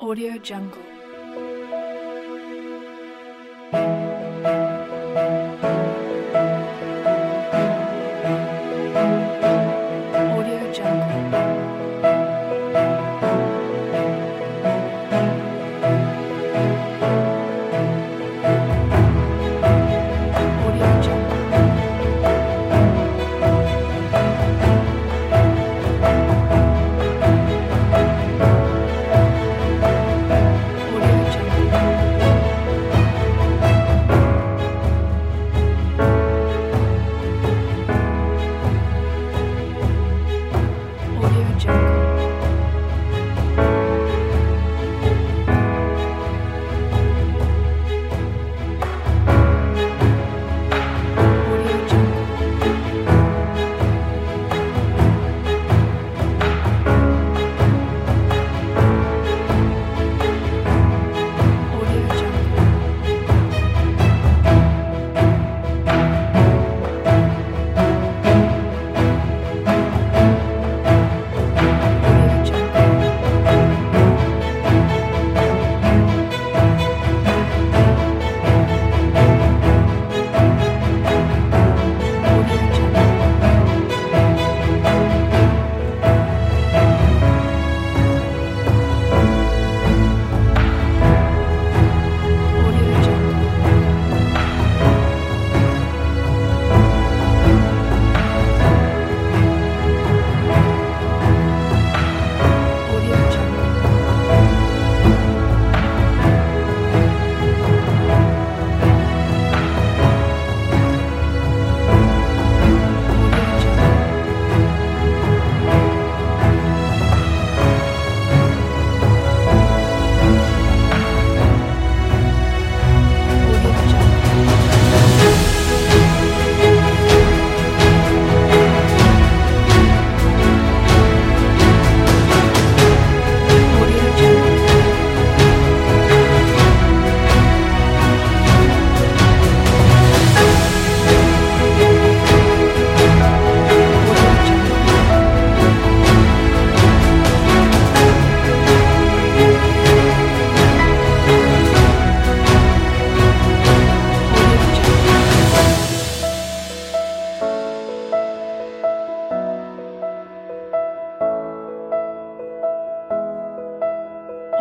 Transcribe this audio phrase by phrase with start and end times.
[0.00, 0.99] Audio Jungle.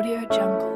[0.00, 0.69] Audio Jungle.